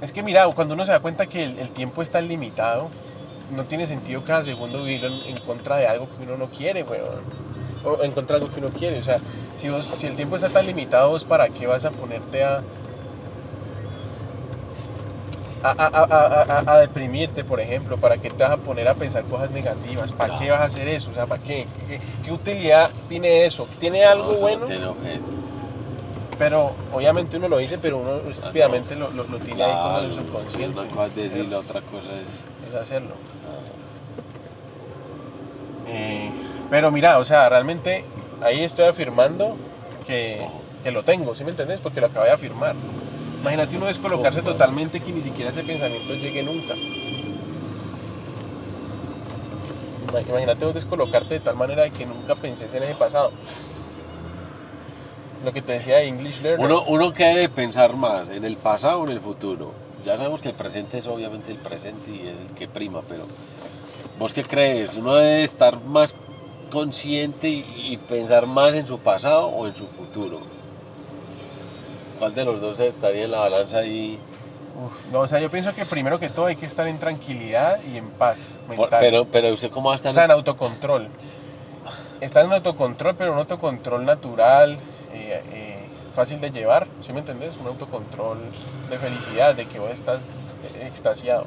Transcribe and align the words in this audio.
Es 0.00 0.12
que 0.12 0.22
mira, 0.22 0.46
cuando 0.54 0.74
uno 0.74 0.84
se 0.84 0.92
da 0.92 1.00
cuenta 1.00 1.26
que 1.26 1.44
el, 1.44 1.58
el 1.58 1.70
tiempo 1.70 2.02
está 2.02 2.20
limitado, 2.20 2.88
no 3.54 3.64
tiene 3.64 3.86
sentido 3.86 4.22
cada 4.24 4.44
segundo 4.44 4.82
vivir 4.84 5.04
en, 5.04 5.12
en 5.26 5.36
contra 5.38 5.76
de 5.76 5.86
algo 5.86 6.08
que 6.08 6.24
uno 6.24 6.36
no 6.36 6.48
quiere, 6.48 6.82
weón. 6.82 7.20
O 7.84 8.02
en 8.02 8.12
contra 8.12 8.36
de 8.38 8.42
algo 8.44 8.54
que 8.54 8.60
uno 8.60 8.70
quiere. 8.70 8.98
O 8.98 9.02
sea, 9.02 9.18
si, 9.56 9.68
vos, 9.68 9.92
si 9.96 10.06
el 10.06 10.16
tiempo 10.16 10.36
está 10.36 10.48
tan 10.48 10.66
limitado, 10.66 11.10
¿vos 11.10 11.24
¿para 11.24 11.48
qué 11.48 11.66
vas 11.66 11.84
a 11.84 11.90
ponerte 11.90 12.44
a, 12.44 12.62
a, 15.62 15.70
a, 15.70 15.86
a, 15.86 16.62
a, 16.70 16.72
a 16.74 16.78
deprimirte, 16.78 17.44
por 17.44 17.60
ejemplo? 17.60 17.96
¿Para 17.98 18.16
qué 18.18 18.30
te 18.30 18.42
vas 18.42 18.52
a 18.52 18.56
poner 18.56 18.88
a 18.88 18.94
pensar 18.94 19.24
cosas 19.24 19.50
negativas? 19.50 20.12
¿Para 20.12 20.38
qué 20.38 20.50
vas 20.50 20.60
a 20.60 20.64
hacer 20.64 20.88
eso? 20.88 21.10
O 21.10 21.14
sea, 21.14 21.26
¿para 21.26 21.42
qué? 21.42 21.66
¿Qué, 21.88 22.00
qué 22.24 22.32
utilidad 22.32 22.90
tiene 23.08 23.44
eso? 23.44 23.66
¿Tiene 23.78 24.04
algo 24.04 24.32
No, 24.32 24.32
eso 24.32 24.40
no 24.40 24.40
bueno? 24.40 24.64
tiene 24.66 24.86
objeto. 24.86 25.39
Pero 26.40 26.72
obviamente 26.94 27.36
uno 27.36 27.48
lo 27.48 27.58
dice, 27.58 27.76
pero 27.76 27.98
uno 27.98 28.30
estúpidamente 28.30 28.96
lo, 28.96 29.10
lo, 29.10 29.24
lo 29.24 29.38
tiene 29.38 29.62
ahí 29.62 29.72
como 29.72 29.98
en 29.98 30.04
el 30.06 30.12
subconsciente. 30.14 30.80
Una 30.80 30.88
cosa 30.88 31.06
es 31.06 31.14
decirlo, 31.14 31.58
otra 31.60 31.82
cosa 31.82 32.08
es. 32.18 32.42
Es 32.68 32.74
hacerlo. 32.80 33.14
Eh, 35.86 36.30
pero 36.70 36.90
mira, 36.90 37.18
o 37.18 37.24
sea, 37.24 37.48
realmente 37.50 38.04
ahí 38.42 38.60
estoy 38.64 38.86
afirmando 38.86 39.56
que, 40.06 40.46
que 40.82 40.90
lo 40.92 41.02
tengo, 41.02 41.34
¿sí 41.34 41.44
me 41.44 41.50
entendés? 41.50 41.78
Porque 41.80 42.00
lo 42.00 42.06
acabé 42.06 42.28
de 42.28 42.32
afirmar. 42.32 42.74
Imagínate 43.42 43.76
uno 43.76 43.86
descolocarse 43.86 44.40
totalmente 44.42 45.00
que 45.00 45.12
ni 45.12 45.20
siquiera 45.22 45.50
ese 45.50 45.62
pensamiento 45.62 46.14
llegue 46.14 46.42
nunca. 46.42 46.74
Ima- 50.08 50.20
Imagínate 50.26 50.64
vos 50.64 50.72
descolocarte 50.74 51.34
de 51.34 51.40
tal 51.40 51.56
manera 51.56 51.82
de 51.82 51.90
que 51.90 52.06
nunca 52.06 52.34
pensés 52.34 52.72
en 52.72 52.82
ese 52.84 52.94
pasado. 52.94 53.30
Lo 55.44 55.52
que 55.52 55.62
te 55.62 55.72
decía 55.72 55.96
de 55.98 56.06
English 56.08 56.40
Learner. 56.42 56.64
Uno, 56.66 56.82
uno 56.86 57.12
que 57.12 57.24
debe 57.24 57.48
pensar 57.48 57.94
más 57.96 58.28
en 58.28 58.44
el 58.44 58.56
pasado 58.56 59.00
o 59.00 59.04
en 59.04 59.10
el 59.12 59.20
futuro. 59.20 59.72
Ya 60.04 60.16
sabemos 60.16 60.40
que 60.40 60.48
el 60.50 60.54
presente 60.54 60.98
es 60.98 61.06
obviamente 61.06 61.50
el 61.52 61.58
presente 61.58 62.10
y 62.10 62.28
es 62.28 62.36
el 62.48 62.54
que 62.54 62.68
prima, 62.68 63.00
pero 63.08 63.24
¿vos 64.18 64.32
qué 64.32 64.42
crees? 64.42 64.96
¿Uno 64.96 65.14
debe 65.14 65.44
estar 65.44 65.80
más 65.82 66.14
consciente 66.70 67.48
y, 67.48 67.64
y 67.92 67.96
pensar 67.96 68.46
más 68.46 68.74
en 68.74 68.86
su 68.86 68.98
pasado 68.98 69.46
o 69.46 69.66
en 69.66 69.74
su 69.74 69.86
futuro? 69.86 70.40
¿Cuál 72.18 72.34
de 72.34 72.44
los 72.44 72.60
dos 72.60 72.78
estaría 72.80 73.24
en 73.24 73.30
la 73.30 73.40
balanza 73.40 73.78
ahí? 73.78 74.18
Uf, 74.84 75.06
no, 75.12 75.20
o 75.20 75.28
sea, 75.28 75.40
yo 75.40 75.50
pienso 75.50 75.74
que 75.74 75.84
primero 75.84 76.18
que 76.18 76.28
todo 76.28 76.46
hay 76.46 76.56
que 76.56 76.66
estar 76.66 76.86
en 76.86 76.98
tranquilidad 76.98 77.78
y 77.92 77.96
en 77.96 78.08
paz 78.10 78.56
Por- 78.66 78.78
mental. 78.78 79.00
pero, 79.00 79.24
pero 79.26 79.52
usted 79.52 79.70
cómo 79.70 79.88
va 79.88 79.94
a 79.94 79.96
estar... 79.96 80.10
O 80.10 80.14
sea, 80.14 80.24
en 80.24 80.30
autocontrol. 80.30 81.08
Estar 82.20 82.44
en 82.44 82.52
autocontrol, 82.52 83.16
pero 83.16 83.32
un 83.32 83.38
autocontrol 83.38 84.04
natural, 84.04 84.78
eh, 85.12 85.42
eh, 85.52 85.78
fácil 86.14 86.40
de 86.40 86.50
llevar, 86.50 86.86
¿sí 87.06 87.12
me 87.12 87.20
entendés? 87.20 87.56
Un 87.60 87.66
autocontrol 87.68 88.38
de 88.90 88.98
felicidad, 88.98 89.54
de 89.54 89.66
que 89.66 89.78
vos 89.78 89.90
estás 89.90 90.22
eh, 90.22 90.86
extasiado. 90.86 91.46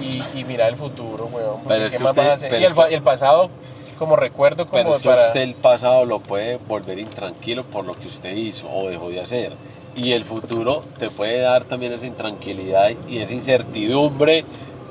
Y, 0.00 0.22
y 0.38 0.44
mirar 0.44 0.68
el 0.70 0.76
futuro, 0.76 1.26
weón. 1.26 1.60
Pero 1.66 1.86
es 1.86 1.92
¿qué 1.92 1.98
que 1.98 2.04
más 2.04 2.10
usted- 2.10 2.22
vas 2.22 2.30
a 2.30 2.34
hacer? 2.34 2.48
pero 2.50 2.60
Y 2.60 2.64
el, 2.64 2.70
es 2.72 2.74
que- 2.76 2.82
fa- 2.82 2.88
el 2.88 3.02
pasado, 3.02 3.50
como 3.98 4.16
recuerdo, 4.16 4.66
como 4.66 4.82
Pero 4.82 4.94
es 4.96 5.02
que 5.02 5.08
para... 5.08 5.26
usted 5.28 5.40
el 5.40 5.54
pasado 5.54 6.04
lo 6.04 6.20
puede 6.20 6.58
volver 6.58 6.98
intranquilo 6.98 7.64
por 7.64 7.84
lo 7.86 7.94
que 7.94 8.06
usted 8.06 8.34
hizo 8.34 8.68
o 8.70 8.88
dejó 8.88 9.08
de 9.08 9.20
hacer. 9.20 9.52
Y 9.94 10.12
el 10.12 10.24
futuro 10.24 10.84
te 10.98 11.08
puede 11.08 11.38
dar 11.40 11.64
también 11.64 11.94
esa 11.94 12.04
intranquilidad 12.06 12.90
y 13.08 13.18
esa 13.20 13.32
incertidumbre 13.32 14.44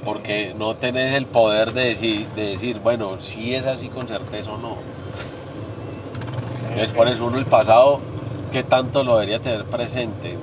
porque 0.03 0.55
no 0.57 0.73
tenés 0.75 1.13
el 1.13 1.27
poder 1.27 1.73
de 1.73 1.85
decir, 1.85 2.27
de 2.35 2.47
decir, 2.49 2.79
bueno, 2.79 3.21
si 3.21 3.53
es 3.53 3.67
así 3.67 3.89
con 3.89 4.07
certeza 4.07 4.51
o 4.51 4.57
no. 4.57 4.77
Entonces 6.75 6.95
por 6.95 7.07
eso 7.07 7.25
uno 7.25 7.37
el 7.37 7.45
pasado, 7.45 8.01
¿qué 8.51 8.63
tanto 8.63 9.01
lo 9.01 9.13
debería 9.15 9.39
tener 9.39 9.63
presente? 9.63 10.37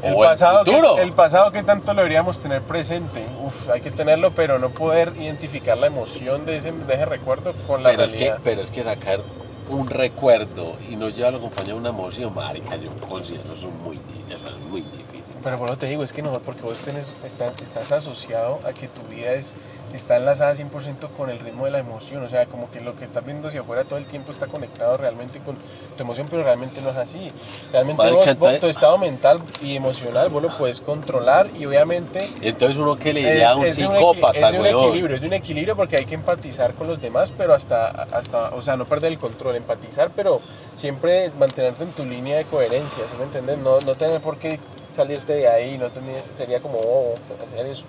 El 0.00 0.14
o 0.14 0.20
pasado, 0.20 0.60
el 0.60 0.64
que, 0.64 1.02
el 1.02 1.12
pasado 1.12 1.50
que 1.50 1.64
tanto 1.64 1.92
lo 1.92 1.98
deberíamos 2.02 2.38
tener 2.38 2.62
presente. 2.62 3.26
Uf, 3.44 3.68
hay 3.68 3.80
que 3.80 3.90
tenerlo, 3.90 4.30
pero 4.30 4.60
no 4.60 4.70
poder 4.70 5.12
identificar 5.18 5.76
la 5.76 5.88
emoción 5.88 6.46
de 6.46 6.56
ese, 6.56 6.70
de 6.70 6.94
ese 6.94 7.04
recuerdo 7.04 7.52
con 7.66 7.82
la 7.82 7.90
pero, 7.90 8.04
es 8.04 8.12
que, 8.12 8.18
realidad. 8.18 8.38
pero 8.44 8.62
es 8.62 8.70
que 8.70 8.84
sacar 8.84 9.20
un 9.68 9.90
recuerdo 9.90 10.76
y 10.88 10.94
no 10.94 11.08
llevarlo 11.08 11.38
acompañado 11.38 11.74
de 11.74 11.80
una 11.80 11.88
emoción, 11.90 12.32
marica, 12.32 12.76
yo 12.76 12.90
considero 13.08 13.54
eso 13.54 13.68
muy, 13.84 13.98
eso 14.28 14.48
es 14.48 14.70
muy 14.70 14.82
difícil. 14.82 15.19
Pero 15.42 15.58
por 15.58 15.68
eso 15.68 15.78
te 15.78 15.86
digo, 15.86 16.02
es 16.02 16.12
que 16.12 16.20
no, 16.22 16.38
porque 16.40 16.60
vos 16.62 16.78
tenés, 16.80 17.06
está- 17.24 17.52
estás 17.62 17.90
asociado 17.92 18.58
a 18.66 18.72
que 18.74 18.88
tu 18.88 19.00
vida 19.02 19.32
es, 19.32 19.54
está 19.94 20.16
enlazada 20.18 20.54
100% 20.54 21.08
con 21.16 21.30
el 21.30 21.38
ritmo 21.38 21.64
de 21.64 21.70
la 21.70 21.78
emoción. 21.78 22.22
O 22.22 22.28
sea, 22.28 22.44
como 22.46 22.70
que 22.70 22.80
lo 22.80 22.94
que 22.96 23.06
estás 23.06 23.24
viendo 23.24 23.48
hacia 23.48 23.60
afuera 23.62 23.84
todo 23.84 23.98
el 23.98 24.04
tiempo 24.06 24.32
está 24.32 24.48
conectado 24.48 24.98
realmente 24.98 25.38
con 25.40 25.56
tu 25.96 26.02
emoción, 26.02 26.26
pero 26.30 26.42
realmente 26.42 26.82
no 26.82 26.90
es 26.90 26.96
así. 26.96 27.30
Realmente 27.72 28.02
vos, 28.16 28.24
tu 28.60 28.66
estado 28.66 28.98
mental 28.98 29.38
y 29.62 29.76
emocional 29.76 30.28
vos 30.28 30.42
lo 30.42 30.56
puedes 30.56 30.80
controlar 30.82 31.48
y 31.58 31.64
obviamente... 31.64 32.28
Entonces 32.42 32.76
uno 32.76 32.96
que 32.96 33.14
le 33.14 33.20
diría 33.30 33.50
a 33.52 33.56
un 33.56 33.62
de 33.62 33.70
un 33.86 33.92
equi- 33.94 33.96
psicópata, 33.96 34.38
es 34.38 34.52
de 34.52 34.58
un 34.58 34.66
equilibrio, 34.88 35.14
es 35.16 35.20
de 35.22 35.26
un 35.28 35.32
equilibrio 35.32 35.76
porque 35.76 35.96
hay 35.96 36.04
que 36.04 36.14
empatizar 36.16 36.74
con 36.74 36.86
los 36.86 37.00
demás, 37.00 37.32
pero 37.36 37.54
hasta, 37.54 37.88
hasta, 37.88 38.50
o 38.54 38.60
sea, 38.60 38.76
no 38.76 38.84
perder 38.84 39.12
el 39.12 39.18
control, 39.18 39.56
empatizar, 39.56 40.10
pero 40.14 40.40
siempre 40.74 41.30
mantenerte 41.38 41.84
en 41.84 41.92
tu 41.92 42.04
línea 42.04 42.36
de 42.36 42.44
coherencia, 42.44 43.04
¿sí 43.08 43.16
me 43.18 43.24
entiendes? 43.24 43.56
No, 43.58 43.80
no 43.80 43.94
tener 43.94 44.20
por 44.20 44.36
qué 44.36 44.60
salirte 45.00 45.32
de 45.34 45.48
ahí, 45.48 45.78
no 45.78 45.90
tener, 45.90 46.22
sería 46.36 46.60
como 46.60 46.74
bobo 46.78 47.14
hacer 47.46 47.66
eso. 47.66 47.84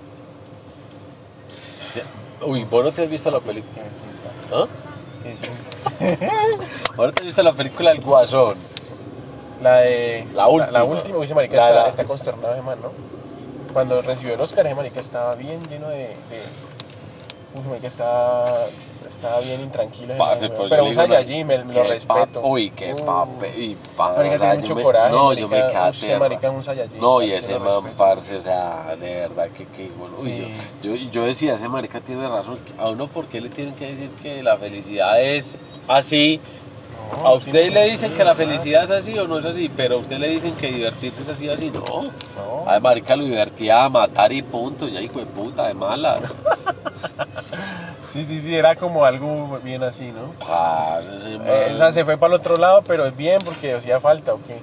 Uy, 2.45 2.63
vos 2.63 2.83
no 2.85 2.91
te 2.91 3.03
has 3.03 3.09
visto 3.09 3.29
la 3.29 3.39
película. 3.39 3.83
¿Ah? 4.53 4.66
que 5.23 5.35
sí. 5.35 5.51
¿Vos 6.95 7.07
no 7.07 7.13
te 7.13 7.21
has 7.21 7.25
visto 7.25 7.44
la 7.44 7.53
película 7.53 7.91
El 7.91 8.01
Guasón? 8.01 8.55
La 9.61 9.77
de... 9.77 10.25
La 10.33 10.47
última. 10.47 10.71
La, 10.71 10.83
última, 10.83 11.23
ese 11.23 11.35
marica 11.35 11.57
La- 11.57 11.67
está, 11.69 11.83
la- 11.83 11.89
está 11.89 12.03
consternado, 12.05 12.53
ese 12.53 12.63
man, 12.63 12.79
¿no? 12.81 12.91
Cuando 13.73 14.01
recibió 14.01 14.33
el 14.33 14.41
Oscar, 14.41 14.66
ese 14.66 14.73
marica 14.75 15.00
estaba 15.00 15.35
bien 15.35 15.61
lleno 15.69 15.89
de... 15.89 15.97
de 15.97 16.16
uy, 17.55 17.67
marica 17.69 17.88
estaba, 17.88 18.66
estaba 19.11 19.39
bien 19.41 19.61
intranquilo. 19.61 20.16
man, 20.16 20.29
pues, 20.39 20.51
pero 20.69 20.85
un 20.85 20.94
Saiyajin, 20.94 21.47
me, 21.47 21.57
lo 21.59 21.67
qué 21.72 21.83
respeto. 21.83 22.41
Uy, 22.41 22.69
qué 22.72 22.95
pape. 22.95 23.49
Y 23.57 23.77
Marica 23.97 24.38
tiene 24.39 24.57
mucho 24.59 24.75
me- 24.75 24.83
coraje. 24.83 25.11
No, 25.11 25.25
marica, 25.25 25.41
yo 25.41 25.47
me 25.47 25.57
aterra. 25.59 26.19
marica 26.19 26.47
es 26.47 26.53
un 26.53 26.63
Saiyajin. 26.63 26.99
No, 27.01 27.21
y 27.21 27.31
ese 27.31 27.59
man, 27.59 27.67
respeto. 27.67 27.97
parce, 27.97 28.38
o 28.38 28.41
sea, 28.41 28.95
de 29.00 29.16
verdad 29.16 29.47
que, 29.50 29.66
que 29.67 29.89
bueno. 29.97 30.16
Sí. 30.23 30.53
yo, 30.83 30.95
yo, 30.95 31.09
yo 31.11 31.25
decía, 31.25 31.53
ese 31.55 31.67
marica 31.69 32.00
tiene 32.01 32.27
razón. 32.27 32.57
A 32.77 32.89
uno, 32.89 33.07
¿por 33.07 33.25
qué 33.27 33.41
le 33.41 33.50
tienen 33.50 33.75
que 33.75 33.88
decir 33.88 34.09
que 34.21 34.41
la 34.44 34.57
felicidad 34.57 35.21
es 35.21 35.57
así? 35.88 36.39
No, 37.17 37.27
A 37.27 37.33
usted 37.33 37.51
tiene 37.51 37.71
le 37.71 37.91
dicen 37.91 38.13
que 38.13 38.23
la 38.23 38.33
felicidad 38.35 38.85
es 38.85 38.91
así 38.91 39.19
o 39.19 39.27
no 39.27 39.39
es 39.39 39.45
así, 39.45 39.69
pero 39.75 39.95
a 39.95 39.97
usted 39.97 40.17
le 40.17 40.29
dicen 40.29 40.53
que 40.55 40.71
divertirse 40.71 41.23
es 41.23 41.27
así 41.29 41.50
o 41.50 41.53
así, 41.53 41.69
no. 41.69 41.83
No. 41.83 42.11
Ay, 42.66 42.79
marica, 42.79 43.17
lo 43.17 43.25
divertía 43.25 43.83
a 43.83 43.89
matar 43.89 44.31
y 44.31 44.41
punto, 44.41 44.88
ya 44.88 45.01
hijo 45.01 45.19
de 45.19 45.25
puta, 45.25 45.67
de 45.67 45.73
mala. 45.73 46.19
Sí, 48.11 48.25
sí, 48.25 48.41
sí, 48.41 48.53
era 48.55 48.75
como 48.75 49.05
algo 49.05 49.59
bien 49.63 49.83
así, 49.83 50.11
¿no? 50.11 50.33
Parce, 50.45 51.16
ese 51.16 51.35
Eh, 51.35 51.72
o 51.73 51.77
sea, 51.77 51.91
se 51.94 52.03
fue 52.03 52.17
para 52.17 52.33
el 52.33 52.39
otro 52.41 52.57
lado, 52.57 52.81
pero 52.85 53.05
es 53.05 53.16
bien 53.16 53.39
porque 53.44 53.73
hacía 53.73 53.99
falta, 54.01 54.33
¿o 54.33 54.39
qué? 54.45 54.59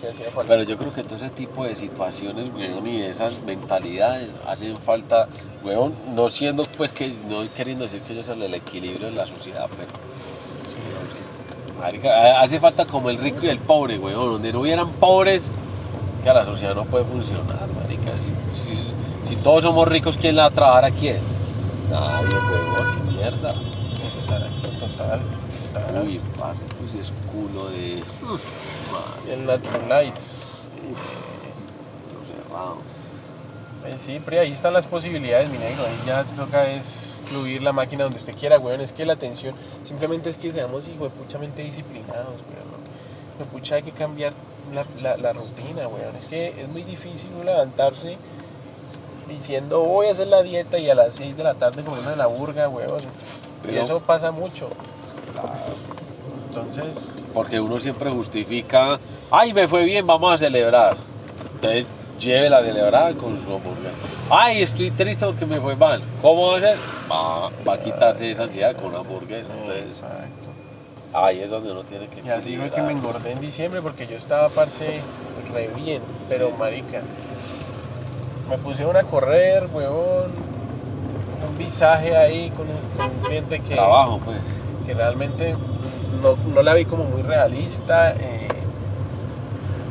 Sí, 0.00 0.06
hacía 0.06 0.26
falta. 0.30 0.48
Pero 0.48 0.64
yo 0.64 0.76
creo 0.76 0.92
que 0.92 1.02
todo 1.02 1.16
ese 1.16 1.30
tipo 1.30 1.64
de 1.64 1.76
situaciones, 1.76 2.52
weón, 2.54 2.86
y 2.86 3.02
esas 3.02 3.42
mentalidades 3.42 4.28
hacen 4.46 4.76
falta, 4.76 5.28
weón, 5.64 5.94
no 6.14 6.28
siendo, 6.28 6.64
pues, 6.76 6.92
que 6.92 7.14
no 7.28 7.42
queriendo 7.56 7.84
decir 7.84 8.02
que 8.02 8.14
yo 8.14 8.22
soy 8.22 8.42
el 8.42 8.52
equilibrio 8.54 9.06
de 9.06 9.12
la 9.14 9.26
sociedad, 9.26 9.66
pero... 9.76 9.90
marica, 11.80 12.40
hace 12.40 12.60
falta 12.60 12.84
como 12.84 13.08
el 13.08 13.18
rico 13.18 13.40
y 13.44 13.48
el 13.48 13.58
pobre, 13.60 13.98
weón, 13.98 14.32
donde 14.34 14.52
no 14.52 14.60
hubieran 14.60 14.90
pobres, 14.92 15.50
que 16.22 16.28
la 16.32 16.44
sociedad 16.44 16.74
no 16.74 16.84
puede 16.84 17.04
funcionar, 17.06 17.66
marica. 17.82 18.10
Si, 18.18 18.56
si- 18.58 19.28
si 19.28 19.36
todos 19.36 19.64
somos 19.64 19.88
ricos, 19.88 20.18
¿quién 20.18 20.36
la 20.36 20.42
va 20.42 20.48
a 20.48 20.52
trabajar 20.52 20.84
a 20.84 20.90
quién? 20.90 21.18
Nadie, 21.90 22.28
qué 22.28 23.12
mierda. 23.12 23.54
Exacto, 24.16 24.68
total. 24.80 25.20
total. 25.72 26.02
Uy, 26.02 26.20
parce, 26.38 26.64
esto 26.64 26.84
sí 26.90 26.98
es 26.98 27.12
culo 27.30 27.70
de... 27.70 28.02
Uf, 28.22 28.42
madre, 28.92 29.34
El 29.34 29.46
Natural 29.46 29.88
Light. 29.88 30.14
cerrado. 32.26 32.76
Eh, 33.86 33.98
sí, 33.98 34.20
pero 34.24 34.40
ahí 34.40 34.52
están 34.52 34.72
las 34.72 34.86
posibilidades, 34.86 35.50
mi 35.50 35.58
negro. 35.58 35.84
Ahí 35.84 35.98
ya 36.06 36.24
toca 36.24 36.70
es 36.70 37.08
fluir 37.26 37.62
la 37.62 37.72
máquina 37.72 38.04
donde 38.04 38.18
usted 38.18 38.34
quiera, 38.34 38.58
weón. 38.58 38.80
Es 38.80 38.92
que 38.92 39.04
la 39.04 39.12
atención 39.12 39.54
simplemente 39.82 40.30
es 40.30 40.36
que 40.38 40.52
seamos 40.52 40.88
hijo 40.88 41.04
de 41.04 41.10
puchamente 41.10 41.62
disciplinados, 41.62 42.26
weón. 42.26 42.74
Hijo 43.34 43.38
de 43.40 43.44
pucha 43.46 43.74
hay 43.76 43.82
que 43.82 43.92
cambiar 43.92 44.32
la, 44.72 44.86
la, 45.02 45.16
la 45.18 45.32
rutina, 45.34 45.86
weón. 45.88 46.16
Es 46.16 46.24
que 46.24 46.54
es 46.58 46.68
muy 46.68 46.82
difícil 46.82 47.28
levantarse 47.44 48.16
diciendo 49.26 49.80
voy 49.80 50.08
a 50.08 50.12
hacer 50.12 50.28
la 50.28 50.42
dieta 50.42 50.78
y 50.78 50.88
a 50.90 50.94
las 50.94 51.14
6 51.14 51.36
de 51.36 51.42
la 51.44 51.54
tarde 51.54 51.82
comiendo 51.82 52.12
en 52.12 52.18
la 52.18 52.26
burga. 52.26 52.68
Y 52.68 53.66
Pero- 53.66 53.82
eso 53.82 54.00
pasa 54.00 54.30
mucho. 54.30 54.68
Entonces, 56.48 56.84
Porque 57.32 57.58
uno 57.58 57.78
siempre 57.80 58.10
justifica, 58.10 58.98
ay, 59.30 59.52
me 59.52 59.66
fue 59.66 59.84
bien, 59.84 60.06
vamos 60.06 60.32
a 60.32 60.38
celebrar. 60.38 60.96
Entonces, 61.56 61.84
lleve 62.20 62.48
la 62.48 62.62
celebrada 62.62 63.12
con 63.14 63.40
su 63.42 63.52
hamburguesa. 63.54 63.90
Ay, 64.30 64.62
estoy 64.62 64.90
triste 64.92 65.26
porque 65.26 65.44
me 65.46 65.60
fue 65.60 65.74
mal. 65.74 66.00
¿Cómo 66.22 66.52
va 66.52 66.58
a 66.58 66.60
ser? 66.60 66.76
Va, 67.10 67.50
va 67.66 67.74
a 67.74 67.78
quitarse 67.80 68.30
esa 68.30 68.44
ansiedad 68.44 68.76
con 68.76 68.86
una 68.86 68.98
hamburguesa. 69.00 69.48
Entonces, 69.52 69.84
exacto. 69.96 70.48
ahí 71.12 71.40
es 71.40 71.50
donde 71.50 71.72
uno 71.72 71.82
tiene 71.82 72.06
que 72.06 72.20
Y 72.24 72.28
así 72.30 72.56
fue 72.56 72.70
que 72.70 72.82
me 72.82 72.92
engordé 72.92 73.32
en 73.32 73.40
diciembre 73.40 73.82
porque 73.82 74.06
yo 74.06 74.16
estaba, 74.16 74.48
parce, 74.48 75.00
re 75.52 75.68
bien. 75.74 76.02
Pero, 76.28 76.48
Sí. 76.48 76.54
marica, 76.56 77.00
me 78.56 78.62
pusieron 78.62 78.96
a 78.96 79.02
correr, 79.02 79.68
weón, 79.72 80.30
un 81.48 81.58
visaje 81.58 82.16
ahí 82.16 82.50
con 82.50 82.68
un, 82.68 82.76
con 82.96 83.16
un 83.16 83.24
cliente 83.24 83.58
que, 83.60 83.74
Trabajo, 83.74 84.20
pues. 84.24 84.38
que 84.86 84.94
realmente 84.94 85.56
no, 86.22 86.36
no 86.54 86.62
la 86.62 86.74
vi 86.74 86.84
como 86.84 87.02
muy 87.04 87.22
realista. 87.22 88.12
eh, 88.12 88.46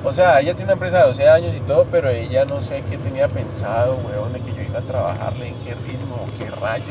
o 0.06 0.12
sea, 0.14 0.40
ella 0.40 0.54
tiene 0.54 0.66
una 0.66 0.74
empresa 0.74 1.00
de 1.00 1.08
12 1.08 1.30
años 1.30 1.56
y 1.56 1.60
todo, 1.62 1.86
pero 1.92 2.10
ella 2.10 2.46
no 2.46 2.62
sé 2.62 2.84
qué 2.90 2.98
tenía 2.98 3.28
pensado, 3.28 3.98
weón, 4.06 4.32
de 4.34 4.40
que 4.40 4.54
yo 4.54 4.62
iba 4.62 4.80
a 4.80 4.84
trabajarle, 4.84 5.50
en 5.50 5.56
qué 5.66 5.74
ritmo, 5.86 6.26
qué 6.38 6.50
rayos. 6.50 6.88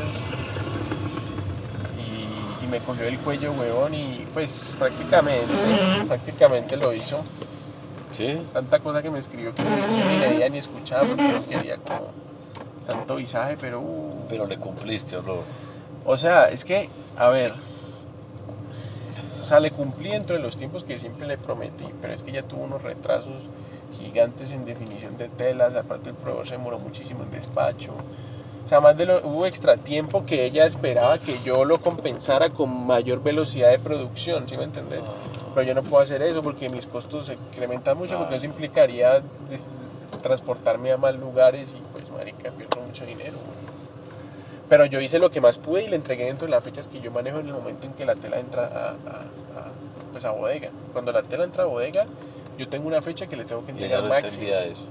Y, 1.97 2.65
y 2.65 2.67
me 2.67 2.79
cogió 2.79 3.05
el 3.07 3.17
cuello, 3.19 3.51
weón, 3.53 3.93
y 3.95 4.25
pues 4.33 4.75
prácticamente, 4.77 5.53
prácticamente 6.07 6.77
lo 6.77 6.93
hizo. 6.93 7.23
Sí. 8.13 8.41
Tanta 8.53 8.79
cosa 8.79 9.01
que 9.01 9.09
me 9.09 9.19
escribió 9.19 9.53
que 9.53 9.63
ni 9.63 10.19
leía 10.19 10.47
ni 10.49 10.59
escuchaba 10.59 11.03
porque 11.03 11.23
no 11.23 11.45
quería 11.45 11.77
como 11.77 12.11
tanto 12.87 13.15
visaje, 13.15 13.57
pero... 13.59 13.81
uh, 13.81 14.25
Pero 14.29 14.45
le 14.47 14.57
cumpliste, 14.57 15.17
¿o 15.17 15.21
no? 15.21 15.37
o 16.05 16.17
sea, 16.17 16.49
es 16.49 16.65
que, 16.65 16.89
a 17.17 17.29
ver, 17.29 17.53
o 19.41 19.45
sea, 19.45 19.59
le 19.59 19.71
cumplí 19.71 20.09
dentro 20.09 20.35
de 20.35 20.41
los 20.41 20.57
tiempos 20.57 20.83
que 20.83 20.97
siempre 20.97 21.27
le 21.27 21.37
prometí, 21.37 21.85
pero 22.01 22.13
es 22.13 22.23
que 22.23 22.31
ya 22.31 22.43
tuvo 22.43 22.63
unos 22.63 22.81
retrasos 22.81 23.35
gigantes 23.97 24.51
en 24.51 24.65
definición 24.65 25.17
de 25.17 25.29
telas, 25.29 25.75
aparte 25.75 26.09
el 26.09 26.15
proveedor 26.15 26.47
se 26.47 26.53
demoró 26.53 26.79
muchísimo 26.79 27.23
en 27.23 27.31
despacho. 27.31 27.91
O 28.65 28.67
sea, 28.67 28.79
más 28.79 28.97
de 28.97 29.05
lo, 29.05 29.25
hubo 29.27 29.45
extra 29.45 29.77
tiempo 29.77 30.25
que 30.25 30.45
ella 30.45 30.65
esperaba 30.65 31.19
que 31.19 31.37
yo 31.43 31.65
lo 31.65 31.81
compensara 31.81 32.49
con 32.51 32.85
mayor 32.85 33.21
velocidad 33.21 33.69
de 33.71 33.79
producción, 33.79 34.47
¿sí 34.47 34.57
me 34.57 34.63
entendés? 34.63 35.01
Pero 35.53 35.67
yo 35.67 35.73
no 35.75 35.83
puedo 35.83 36.03
hacer 36.03 36.21
eso 36.23 36.41
porque 36.41 36.69
mis 36.69 36.85
costos 36.85 37.27
se 37.27 37.33
incrementan 37.33 37.97
mucho, 37.97 38.17
porque 38.17 38.35
eso 38.37 38.45
implicaría 38.45 39.21
transportarme 40.21 40.91
a 40.91 40.97
más 40.97 41.15
lugares 41.15 41.73
y 41.77 41.81
pues, 41.91 42.09
marica, 42.09 42.51
pierdo 42.51 42.81
mucho 42.81 43.05
dinero. 43.05 43.33
güey. 43.33 43.73
Pero 44.69 44.85
yo 44.85 44.99
hice 45.01 45.19
lo 45.19 45.29
que 45.29 45.41
más 45.41 45.57
pude 45.57 45.83
y 45.83 45.87
le 45.87 45.95
entregué 45.95 46.25
dentro 46.25 46.47
de 46.47 46.51
las 46.51 46.63
fechas 46.63 46.87
que 46.87 46.99
yo 47.01 47.11
manejo 47.11 47.39
en 47.39 47.47
el 47.47 47.53
momento 47.53 47.85
en 47.85 47.93
que 47.93 48.05
la 48.05 48.15
tela 48.15 48.39
entra 48.39 48.63
a, 48.65 48.87
a- 48.89 48.89
a, 48.89 50.11
pues 50.11 50.23
a 50.25 50.31
bodega. 50.31 50.69
Cuando 50.93 51.11
la 51.11 51.21
tela 51.21 51.43
entra 51.43 51.63
a 51.63 51.67
bodega, 51.67 52.05
yo 52.57 52.67
tengo 52.69 52.87
una 52.87 53.01
fecha 53.01 53.27
que 53.27 53.35
le 53.35 53.45
tengo 53.45 53.65
que 53.65 53.71
entregar 53.71 53.99
no 54.03 54.09
máximo. 54.09 54.43
eso. 54.47 54.85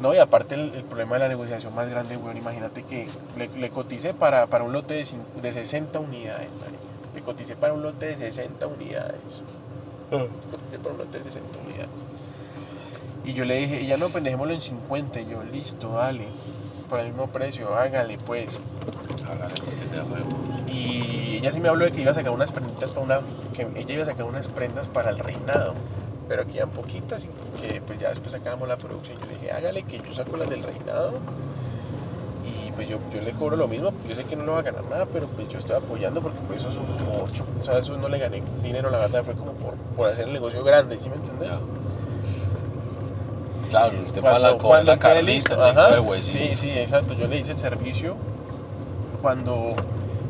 No, 0.00 0.14
y 0.14 0.18
aparte 0.18 0.54
el, 0.54 0.72
el 0.74 0.84
problema 0.84 1.14
de 1.16 1.20
la 1.20 1.28
negociación 1.28 1.74
más 1.74 1.90
grande, 1.90 2.16
weón, 2.16 2.36
imagínate 2.38 2.84
que 2.84 3.06
le, 3.36 3.48
le 3.48 3.68
coticé 3.70 4.14
para, 4.14 4.46
para 4.46 4.64
un 4.64 4.72
lote 4.72 4.94
de, 4.94 5.06
de 5.42 5.52
60 5.52 5.98
unidades, 5.98 6.48
marica. 6.60 6.78
Le 7.14 7.22
coticé 7.22 7.56
para 7.56 7.72
un 7.72 7.82
lote 7.82 8.06
de 8.06 8.16
60 8.16 8.66
unidades. 8.66 9.20
Le 10.10 10.28
coticé 10.50 10.78
para 10.78 10.92
un 10.92 10.98
lote 10.98 11.18
de 11.18 11.24
60 11.24 11.58
unidades. 11.58 11.88
Y 13.24 13.34
yo 13.34 13.44
le 13.44 13.56
dije, 13.56 13.80
ella 13.80 13.96
no, 13.96 14.08
pues 14.08 14.24
dejémoslo 14.24 14.54
en 14.54 14.60
50. 14.60 15.20
Y 15.20 15.26
yo, 15.28 15.42
listo, 15.42 15.92
dale. 15.92 16.28
Por 16.88 17.00
el 17.00 17.08
mismo 17.08 17.28
precio, 17.28 17.74
hágale 17.74 18.18
pues. 18.18 18.58
Hágale 19.28 19.54
porque 19.64 19.86
se 19.86 19.96
remo. 19.96 20.64
Y 20.68 21.36
ella 21.38 21.52
sí 21.52 21.60
me 21.60 21.68
habló 21.68 21.84
de 21.84 21.92
que 21.92 22.00
iba 22.00 22.12
a 22.12 22.14
sacar 22.14 22.32
unas 22.32 22.52
prenditas 22.52 22.90
para 22.90 23.02
una. 23.02 23.20
que 23.54 23.62
ella 23.76 23.94
iba 23.94 24.02
a 24.02 24.06
sacar 24.06 24.24
unas 24.24 24.48
prendas 24.48 24.86
para 24.88 25.10
el 25.10 25.18
reinado. 25.18 25.74
Pero 26.28 26.46
que 26.46 26.58
eran 26.58 26.70
poquitas 26.70 27.24
y 27.24 27.28
que 27.60 27.80
pues 27.80 27.98
ya 27.98 28.08
después 28.08 28.32
sacábamos 28.32 28.68
la 28.68 28.76
producción. 28.78 29.18
Yo 29.18 29.26
le 29.26 29.34
dije, 29.34 29.52
hágale 29.52 29.82
que 29.82 29.98
yo 29.98 30.14
saco 30.14 30.36
las 30.36 30.48
del 30.48 30.62
reinado. 30.62 31.14
Pues 32.80 32.88
yo, 32.88 32.98
yo 33.12 33.20
le 33.20 33.32
cobro 33.32 33.56
lo 33.56 33.68
mismo, 33.68 33.92
yo 34.08 34.16
sé 34.16 34.24
que 34.24 34.34
no 34.36 34.44
le 34.46 34.52
va 34.52 34.60
a 34.60 34.62
ganar 34.62 34.82
nada, 34.84 35.04
pero 35.12 35.26
pues 35.26 35.46
yo 35.50 35.58
estoy 35.58 35.76
apoyando 35.76 36.22
porque 36.22 36.38
pues 36.48 36.60
eso 36.60 36.70
son 36.70 36.86
como 36.86 37.24
ocho, 37.24 37.44
o 37.60 37.62
sea, 37.62 37.76
eso 37.76 37.94
no 37.98 38.08
le 38.08 38.18
gané 38.18 38.42
dinero, 38.62 38.88
la 38.88 39.00
verdad, 39.00 39.22
fue 39.22 39.34
como 39.34 39.52
por, 39.52 39.74
por 39.74 40.10
hacer 40.10 40.28
el 40.28 40.32
negocio 40.32 40.64
grande, 40.64 40.98
¿sí 40.98 41.10
me 41.10 41.16
entendés? 41.16 41.50
Ya. 41.50 41.58
Claro, 43.68 43.98
usted 44.06 44.22
para 44.22 44.38
la, 44.38 44.48
cuando, 44.52 44.62
coger 44.62 44.84
la 44.86 44.96
cuando 44.96 44.98
quede 44.98 45.14
carnita, 45.14 45.30
listo, 45.30 45.56
le 45.56 45.62
ajá, 45.62 46.22
sí, 46.22 46.54
sí, 46.54 46.70
exacto, 46.70 47.12
yo 47.12 47.26
le 47.26 47.36
hice 47.36 47.52
el 47.52 47.58
servicio 47.58 48.16
cuando 49.20 49.74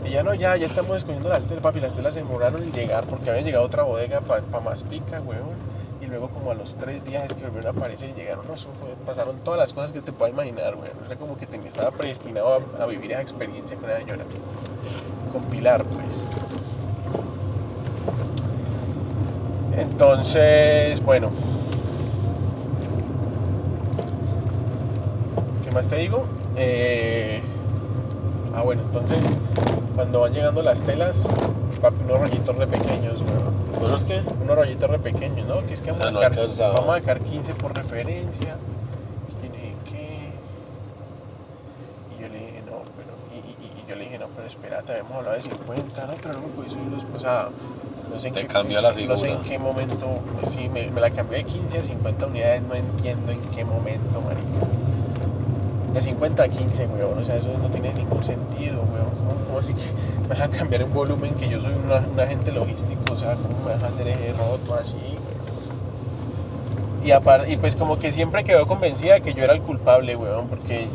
ella 0.04 0.24
no, 0.24 0.34
ya, 0.34 0.56
ya 0.56 0.66
estamos 0.66 0.96
escogiendo 0.96 1.28
las 1.28 1.44
telas, 1.44 1.62
papi, 1.62 1.78
las 1.78 1.94
telas 1.94 2.14
se 2.14 2.24
demoraron 2.24 2.64
en 2.64 2.72
llegar 2.72 3.04
porque 3.04 3.30
había 3.30 3.42
llegado 3.42 3.64
otra 3.64 3.84
bodega 3.84 4.22
para 4.22 4.42
pa 4.42 4.58
más 4.58 4.82
pica, 4.82 5.20
weón, 5.20 5.54
luego 6.10 6.28
como 6.28 6.50
a 6.50 6.54
los 6.54 6.74
tres 6.74 7.04
días 7.04 7.24
es 7.24 7.34
que 7.34 7.44
volvieron 7.44 7.68
a 7.74 7.78
aparecer 7.78 8.10
y 8.10 8.14
llegaron, 8.14 8.46
no, 8.46 8.56
fue- 8.56 8.94
pasaron 9.06 9.36
todas 9.44 9.58
las 9.60 9.72
cosas 9.72 9.92
que 9.92 10.00
te 10.00 10.12
puedas 10.12 10.34
imaginar, 10.34 10.74
weón, 10.74 10.90
era 11.06 11.16
como 11.16 11.36
que 11.36 11.46
tenía, 11.46 11.68
estaba 11.68 11.90
predestinado 11.92 12.60
a, 12.78 12.86
vivir 12.86 13.12
esa 13.12 13.22
experiencia 13.22 13.76
con 13.76 13.88
la 13.88 13.98
señora, 13.98 14.24
con 15.32 15.42
Pilar, 15.44 15.84
pues. 15.84 16.24
Entonces, 19.76 21.02
bueno, 21.04 21.30
¿Qué 25.64 25.70
más 25.70 25.86
te 25.86 25.96
digo? 25.96 26.24
Eh, 26.56 27.40
ah, 28.52 28.62
bueno, 28.62 28.82
entonces 28.82 29.18
cuando 29.94 30.20
van 30.20 30.32
llegando 30.32 30.62
las 30.62 30.80
telas, 30.80 31.16
papi, 31.80 31.96
unos 32.04 32.20
rollitos 32.20 32.56
re 32.56 32.66
pequeños, 32.66 33.20
weón. 33.20 33.60
Bueno, 33.80 33.96
es 33.96 34.04
que 34.04 34.20
Unos 34.42 34.56
rollitos 34.56 34.90
re 34.90 34.98
pequeños, 34.98 35.46
¿no? 35.46 35.66
Que 35.66 35.74
es 35.74 35.80
que 35.80 35.90
vamos, 35.90 36.04
Ah, 36.04 36.08
a, 36.08 36.10
no 36.12 36.20
sacar, 36.20 36.38
alcanzaba. 36.38 36.74
vamos 36.74 36.90
a 36.90 36.98
sacar 37.00 37.20
15 37.20 37.54
por 37.54 37.74
referencia. 37.74 38.56
Y 39.28 39.42
yo 39.42 39.48
le 39.52 39.58
dije, 39.58 39.74
¿qué? 39.84 40.30
Y 42.18 42.22
yo 42.22 42.28
le 42.28 42.38
dije, 42.38 42.62
no, 42.66 42.82
pero. 42.96 43.10
Y, 43.34 43.38
y- 43.64 43.82
y 43.82 43.88
yo 43.88 43.96
le 43.96 44.04
dije, 44.04 44.18
no, 44.18 44.26
pero 44.34 44.46
espérate, 44.48 44.92
habíamos 44.92 45.12
hablado 45.12 45.36
de 45.36 45.42
50, 45.42 46.06
no, 46.06 46.12
pero 46.22 46.34
no 46.34 46.40
me 46.42 46.48
puedes 46.48 46.72
subir 46.72 46.86
los. 46.90 47.04
O 47.16 47.20
sea, 47.20 47.48
no 48.12 48.20
sé 48.20 48.28
en 48.28 48.34
Te 48.34 48.40
qué 48.42 48.46
cambió 48.48 48.80
la 48.80 48.90
No 48.90 48.94
sé 48.96 49.02
en 49.02 49.18
figura. 49.38 49.40
qué 49.48 49.58
momento. 49.58 50.06
pues 50.40 50.52
sí, 50.52 50.68
me, 50.68 50.90
me 50.90 51.00
la 51.00 51.10
cambió 51.10 51.38
de 51.38 51.44
15 51.44 51.78
a 51.78 51.82
50 51.82 52.26
unidades, 52.26 52.62
no 52.62 52.74
entiendo 52.74 53.32
en 53.32 53.40
qué 53.54 53.64
momento, 53.64 54.20
marica. 54.20 54.66
De 55.94 56.00
50 56.00 56.42
a 56.42 56.48
15, 56.48 56.86
weón. 56.86 57.18
O 57.18 57.24
sea, 57.24 57.36
eso 57.36 57.48
no 57.60 57.68
tiene 57.70 57.92
ningún 57.94 58.22
sentido, 58.24 58.82
weón. 58.82 59.10
¿Cómo, 59.26 59.44
cómo 59.46 59.58
así 59.58 59.74
que 59.74 59.82
me 60.30 60.36
vas 60.36 60.40
a 60.42 60.48
cambiar 60.48 60.84
un 60.84 60.94
volumen 60.94 61.34
que 61.34 61.48
yo 61.48 61.60
soy 61.60 61.72
una- 61.74 62.06
un 62.06 62.20
agente 62.20 62.52
logístico? 62.52 63.00
O 63.12 63.16
sea, 63.16 63.34
¿cómo 63.34 63.58
me 63.66 63.72
vas 63.74 63.82
a 63.82 63.88
hacer 63.88 64.06
ese 64.08 64.32
roto 64.34 64.74
así? 64.80 64.96
Y, 67.04 67.10
apar- 67.10 67.50
y 67.50 67.56
pues 67.56 67.74
como 67.76 67.98
que 67.98 68.12
siempre 68.12 68.44
quedó 68.44 68.66
convencida 68.66 69.14
de 69.14 69.22
que 69.22 69.34
yo 69.34 69.42
era 69.42 69.54
el 69.54 69.62
culpable, 69.62 70.14
weón, 70.14 70.46
porque 70.48 70.86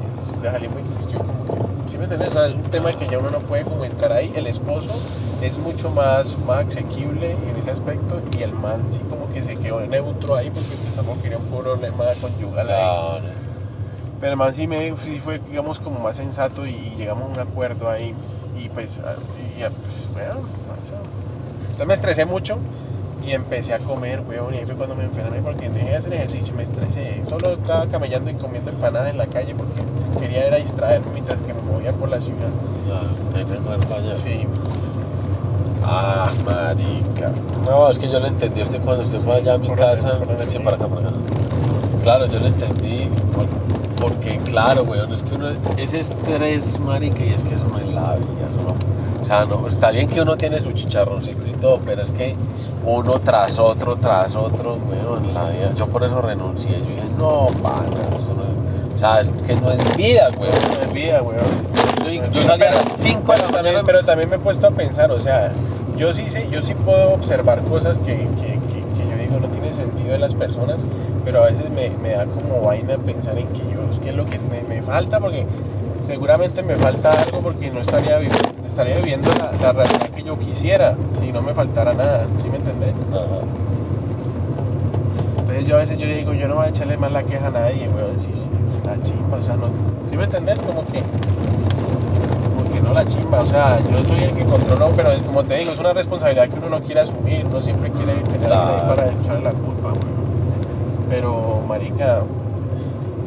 le 0.41 0.51
salí 0.51 0.69
muy... 0.69 0.83
Yo 1.11 1.19
como 1.19 1.43
que, 1.45 1.91
¿sí 1.91 1.97
me 1.97 2.03
entiendes? 2.05 2.29
O 2.29 2.31
sea, 2.31 2.47
es 2.47 2.55
un 2.55 2.61
tema 2.63 2.93
que 2.93 3.07
ya 3.07 3.17
uno 3.19 3.29
no 3.29 3.39
puede 3.39 3.63
como 3.63 3.83
entrar 3.83 4.13
ahí. 4.13 4.31
El 4.35 4.47
esposo 4.47 4.91
es 5.41 5.57
mucho 5.57 5.89
más, 5.89 6.37
más 6.45 6.65
asequible 6.67 7.31
en 7.31 7.57
ese 7.59 7.71
aspecto 7.71 8.21
y 8.37 8.41
el 8.43 8.53
man 8.53 8.83
sí 8.89 8.99
como 9.09 9.29
que 9.33 9.43
se 9.43 9.57
quedó 9.57 9.81
neutro 9.81 10.35
ahí 10.35 10.49
porque 10.49 10.69
pues 10.81 10.93
tampoco 10.95 11.21
quería 11.21 11.39
un 11.39 11.45
problema 11.45 12.05
conyugal 12.21 12.69
ahí. 12.69 13.21
Pero 14.21 14.31
el 14.31 14.37
man 14.37 14.53
sí, 14.55 14.65
me, 14.67 14.95
sí 15.03 15.19
fue, 15.23 15.39
digamos, 15.39 15.79
como 15.79 15.99
más 15.99 16.15
sensato 16.15 16.65
y, 16.65 16.69
y 16.71 16.95
llegamos 16.97 17.23
a 17.23 17.33
un 17.33 17.39
acuerdo 17.39 17.89
ahí. 17.89 18.13
Y 18.65 18.69
pues, 18.69 18.99
a- 18.99 19.15
y, 19.59 19.63
a- 19.63 19.69
pues 19.69 20.07
bueno, 20.13 20.31
o 20.41 20.89
sea, 20.89 20.99
entonces 21.65 21.87
me 21.87 21.93
estresé 21.93 22.25
mucho 22.25 22.57
y 23.25 23.31
empecé 23.31 23.73
a 23.73 23.79
comer, 23.79 24.21
weón. 24.27 24.53
Y 24.55 24.57
ahí 24.57 24.65
fue 24.65 24.75
cuando 24.75 24.95
me 24.95 25.03
enfermé 25.03 25.39
porque 25.41 25.69
dejé 25.69 25.89
de 25.91 25.95
hacer 25.97 26.13
ejercicio 26.13 26.53
me 26.55 26.63
estresé. 26.63 27.21
Solo 27.29 27.53
estaba 27.53 27.85
camellando 27.87 28.31
y 28.31 28.35
comiendo 28.35 28.71
empanadas 28.71 29.09
en 29.11 29.17
la 29.17 29.27
calle 29.27 29.53
porque 29.55 29.81
quería 30.19 30.45
era 30.47 30.57
distraerme 30.57 31.07
mientras 31.13 31.41
que 31.41 31.53
me 31.53 31.61
movía 31.61 31.91
por 31.93 32.09
la 32.09 32.19
ciudad. 32.21 32.49
Te 33.33 33.93
allá. 33.95 34.15
Sí, 34.15 34.47
Ah, 35.87 36.27
marica. 36.43 37.31
No, 37.63 37.89
es 37.91 37.99
que 37.99 38.09
yo 38.09 38.19
lo 38.19 38.25
entendí. 38.25 38.61
Usted 38.63 38.81
cuando 38.81 39.03
usted 39.03 39.19
fue 39.19 39.35
allá 39.35 39.53
a 39.53 39.57
mi 39.59 39.67
Por 39.67 39.77
casa. 39.77 40.17
por 40.17 40.27
donde 40.27 40.45
Sí, 40.45 40.55
fui. 40.57 40.65
para 40.65 40.77
acá, 40.77 40.87
para 40.87 41.01
acá. 41.07 41.17
Claro, 42.01 42.25
yo 42.25 42.39
lo 42.39 42.47
entendí. 42.47 43.07
Porque, 43.99 44.37
claro, 44.39 44.83
weón, 44.83 45.11
es 45.13 45.23
que 45.23 45.35
uno. 45.35 45.47
Ese 45.77 45.99
estrés, 45.99 46.79
marica, 46.79 47.23
y 47.23 47.29
es 47.33 47.43
que 47.43 47.55
eso 47.55 47.65
no 47.71 47.77
es 47.79 47.85
la 47.93 48.15
vida. 48.15 48.25
no- 48.57 48.75
o 49.23 49.27
sea, 49.27 49.43
no, 49.45 49.67
está 49.67 49.89
bien 49.89 50.07
que 50.07 50.21
uno 50.21 50.35
tiene 50.37 50.61
su 50.61 50.71
chicharroncito 50.71 51.47
y 51.47 51.53
todo, 51.53 51.79
pero 51.83 52.03
es 52.03 52.11
que 52.11 52.35
uno 52.85 53.19
tras 53.19 53.57
otro, 53.57 53.95
tras 53.95 54.35
otro, 54.35 54.77
weón, 54.87 55.33
la 55.33 55.49
vida. 55.49 55.71
Yo 55.75 55.87
por 55.87 56.03
eso 56.03 56.21
renuncié. 56.21 56.73
Yo 56.79 56.85
dije, 56.85 57.03
no, 57.17 57.47
pana, 57.63 57.85
esto 58.15 58.33
no 58.35 58.43
es. 58.43 58.95
O 58.95 58.99
sea, 58.99 59.19
es 59.21 59.31
que 59.47 59.55
no 59.55 59.71
es 59.71 59.97
vida, 59.97 60.29
weón. 60.39 60.51
no 60.75 60.81
es 60.87 60.93
vida, 60.93 61.21
weón. 61.23 61.43
Yo, 62.05 62.29
yo 62.31 62.45
salía 62.45 62.69
a 62.69 62.73
las 62.75 62.85
5 62.97 63.31
de 63.31 63.37
la 63.39 63.47
mañana. 63.49 63.81
pero 63.83 64.05
también 64.05 64.29
me 64.29 64.35
he 64.35 64.39
puesto 64.39 64.67
a 64.67 64.71
pensar, 64.71 65.09
o 65.11 65.19
sea, 65.19 65.51
yo 65.97 66.13
sí, 66.13 66.29
sé, 66.29 66.47
yo 66.51 66.61
sí 66.61 66.75
puedo 66.75 67.13
observar 67.13 67.61
cosas 67.63 67.97
que, 67.97 68.27
que- 68.39 68.54
digo 69.35 69.47
no 69.47 69.53
tiene 69.53 69.73
sentido 69.73 70.15
en 70.15 70.21
las 70.21 70.33
personas, 70.35 70.77
pero 71.23 71.43
a 71.43 71.47
veces 71.47 71.69
me, 71.69 71.89
me 71.89 72.11
da 72.11 72.25
como 72.25 72.61
vaina 72.61 72.97
pensar 72.97 73.37
en 73.37 73.47
que 73.47 73.59
yo, 73.59 74.01
que 74.01 74.09
es 74.09 74.15
lo 74.15 74.25
que 74.25 74.39
me, 74.39 74.61
me 74.67 74.81
falta, 74.81 75.19
porque 75.19 75.45
seguramente 76.07 76.61
me 76.63 76.75
falta 76.75 77.11
algo 77.11 77.39
porque 77.39 77.71
no 77.71 77.79
estaría, 77.79 78.19
vivi- 78.19 78.65
estaría 78.65 78.97
viviendo 78.97 79.29
la, 79.39 79.51
la 79.61 79.71
realidad 79.73 80.09
que 80.15 80.23
yo 80.23 80.37
quisiera 80.37 80.95
si 81.11 81.31
no 81.31 81.41
me 81.41 81.53
faltara 81.53 81.93
nada, 81.93 82.27
¿sí 82.41 82.49
me 82.49 82.57
entendés? 82.57 82.93
Ajá. 83.11 83.41
Entonces 85.39 85.67
yo 85.67 85.75
a 85.75 85.79
veces 85.79 85.97
yo 85.97 86.07
digo, 86.07 86.33
yo 86.33 86.47
no 86.47 86.55
voy 86.55 86.65
a 86.65 86.69
echarle 86.69 86.97
más 86.97 87.11
la 87.11 87.23
queja 87.23 87.47
a 87.47 87.51
nadie, 87.51 87.87
weón, 87.89 88.19
sí, 88.19 88.29
sí, 88.33 88.49
la 88.85 89.01
chimba, 89.03 89.37
o 89.37 89.43
sea, 89.43 89.55
no, 89.55 89.67
¿sí 90.09 90.17
me 90.17 90.23
entendés? 90.25 90.59
Como 90.61 90.83
que, 90.87 91.01
no 92.85 92.93
la 92.93 93.05
chimba, 93.05 93.39
o 93.41 93.45
sea, 93.45 93.79
yo 93.81 94.05
soy 94.05 94.23
el 94.23 94.33
que 94.33 94.45
controlo, 94.45 94.91
pero 94.95 95.11
es- 95.11 95.21
como 95.23 95.43
te 95.43 95.55
digo, 95.57 95.71
es 95.71 95.79
una 95.79 95.93
responsabilidad 95.93 96.47
que 96.49 96.57
uno 96.59 96.69
no 96.69 96.81
quiere 96.81 97.01
asumir, 97.01 97.45
no 97.45 97.61
siempre 97.61 97.91
quiere 97.91 98.13
tener 98.15 98.47
Claro. 98.47 98.87
para 98.87 99.11
echarle 99.11 99.43
la 99.43 99.51
culpa, 99.51 99.87
weón. 99.89 100.15
Pero, 101.09 101.61
marica, 101.67 102.21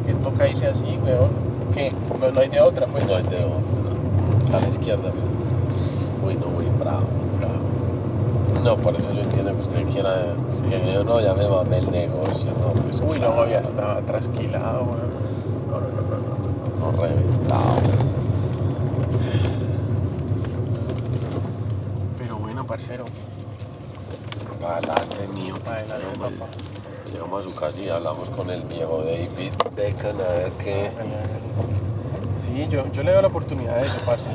que 0.05 0.13
toca 0.13 0.47
irse 0.47 0.67
así, 0.67 0.97
weón. 1.03 1.29
Que 1.73 1.91
no, 2.19 2.31
no 2.31 2.39
hay 2.39 2.49
de 2.49 2.61
otra, 2.61 2.87
pues. 2.87 3.05
No 3.05 3.15
hay 3.15 3.23
de 3.23 3.37
otra. 3.45 4.57
A 4.57 4.61
la 4.61 4.67
izquierda, 4.67 5.03
mira. 5.13 6.25
Uy, 6.25 6.35
no, 6.35 6.47
muy 6.47 6.65
bravo, 6.79 7.03
bravo. 7.37 8.63
No, 8.63 8.75
por 8.77 8.95
eso 8.95 9.11
yo 9.13 9.21
entiendo 9.21 9.55
que 9.55 9.61
usted 9.61 9.83
quiera. 9.89 10.15
Que 10.67 10.93
yo 10.93 11.03
no, 11.03 11.19
ya 11.21 11.33
me 11.35 11.47
mamé 11.47 11.77
el 11.77 11.91
negocio, 11.91 12.49
no, 12.59 12.73
pues. 12.81 13.01
Uy, 13.07 13.19
no, 13.19 13.45
ya 13.47 13.59
estaba 13.59 13.99
trasquilado, 14.01 14.81
weón. 14.83 15.09
No, 15.69 15.79
no, 15.79 15.87
no, 15.87 16.01
no, 16.09 16.17
no. 16.17 16.91
No, 16.91 17.01
reventado. 17.01 17.75
Pero 17.77 17.87
bueno, 17.87 17.98
parcero. 22.79 23.05
Para 24.61 24.77
adelante, 24.77 25.27
mío. 25.33 25.55
Pa' 25.65 25.73
adelante, 25.73 26.05
Llegamos- 26.13 26.33
papá. 26.33 26.51
Llegamos 27.11 27.39
a 27.39 27.43
su 27.49 27.55
casa 27.55 27.79
y 27.81 27.89
hablamos 27.89 28.29
con 28.29 28.49
el 28.49 28.61
viejo 28.63 28.99
David 29.03 29.51
Beckham 29.75 30.15
a 30.19 30.31
ver 30.33 30.51
qué. 30.63 30.91
Sí, 32.39 32.67
yo, 32.69 32.89
yo 32.93 33.03
le 33.03 33.11
veo 33.11 33.21
la 33.21 33.27
oportunidad 33.27 33.77
de 33.77 33.87
eso, 33.87 33.97
parce. 34.05 34.29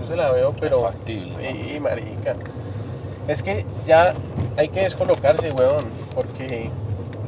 Yo 0.00 0.06
se 0.06 0.16
la 0.16 0.30
veo, 0.32 0.52
pero. 0.58 0.82
factible, 0.82 1.32
¿no? 1.32 1.38
Sí, 1.68 1.80
marica. 1.80 2.34
Es 3.28 3.42
que 3.42 3.64
ya 3.86 4.14
hay 4.56 4.68
que 4.68 4.80
descolocarse, 4.80 5.52
weón. 5.52 5.84
Porque 6.14 6.70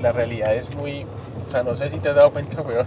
la 0.00 0.12
realidad 0.12 0.54
es 0.54 0.74
muy. 0.74 1.04
O 1.46 1.50
sea, 1.50 1.62
no 1.62 1.76
sé 1.76 1.90
si 1.90 1.98
te 1.98 2.08
has 2.08 2.16
dado 2.16 2.30
cuenta, 2.32 2.62
weón. 2.62 2.86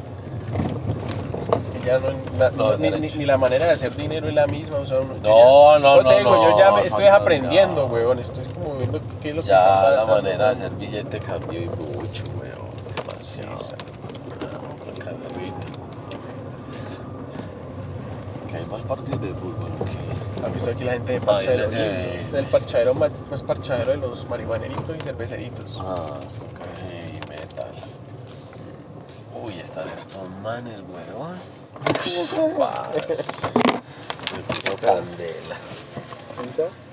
Que 2.00 2.38
ya 2.38 2.50
no. 2.50 2.51
No, 2.51 2.77
ni, 2.77 2.83
derecho. 2.89 3.13
ni- 3.15 3.19
ni 3.19 3.25
la 3.25 3.38
manera 3.38 3.65
de 3.67 3.71
hacer 3.74 3.95
dinero 3.95 4.27
es 4.27 4.33
la 4.36 4.48
misma. 4.48 4.77
O 4.77 4.86
sea, 4.86 5.00
No, 5.00 5.79
no, 5.79 5.95
yo 5.98 6.03
no, 6.03 6.10
te 6.10 6.17
digo, 6.17 6.50
yo 6.51 6.57
ya 6.57 6.69
no, 6.71 6.75
me 6.77 6.88
estoy 6.88 7.05
no, 7.05 7.13
aprendiendo, 7.15 7.81
no. 7.88 7.93
weón. 7.93 8.19
Estoy 8.19 8.45
como 8.45 8.75
viendo 8.77 9.00
qué 9.21 9.29
es 9.29 9.36
lo 9.36 9.41
que 9.41 9.48
está 9.51 9.65
Ya 9.83 9.89
la 9.89 9.95
pasando, 9.98 10.15
manera 10.15 10.45
de 10.45 10.51
hacer 10.51 10.71
billete 10.71 11.19
cambió 11.19 11.62
y 11.62 11.65
mucho, 11.67 12.24
weón. 12.39 12.71
Demasiado. 12.95 13.57
Que 18.50 18.57
hay 18.57 18.65
más 18.65 18.81
partidos 18.81 19.21
de 19.21 19.33
fútbol, 19.33 19.69
¿qué? 19.86 20.45
¿Has 20.45 20.53
visto 20.53 20.71
aquí 20.71 20.83
la 20.83 20.91
gente 20.93 21.13
de 21.13 21.21
parchadero? 21.21 21.63
Este 21.65 22.17
es 22.17 22.33
el 22.33 22.45
parchadero 22.45 22.93
más, 22.93 23.12
más 23.29 23.43
parchadero 23.43 23.91
de 23.91 23.98
los 23.98 24.27
marihuaneritos 24.27 24.95
y 24.98 25.00
cerveceritos. 25.01 25.65
Ah, 25.79 25.95
que 26.57 26.81
heavy 26.81 27.19
metal. 27.29 27.67
Uy, 29.41 29.60
están 29.60 29.88
estos 29.89 30.21
manes, 30.41 30.79
weón. 30.81 31.38
Parce. 31.73 33.23
Me 34.31 34.43
puso 34.43 34.75
candela. 34.81 35.57
¿Sí, 36.35 36.49
sabes? 36.55 36.90